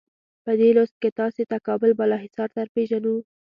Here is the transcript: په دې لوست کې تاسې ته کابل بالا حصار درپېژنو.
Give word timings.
په 0.43 0.51
دې 0.59 0.69
لوست 0.77 0.95
کې 1.01 1.09
تاسې 1.19 1.41
ته 1.49 1.57
کابل 1.67 1.91
بالا 1.99 2.17
حصار 2.23 2.49
درپېژنو. 2.57 3.15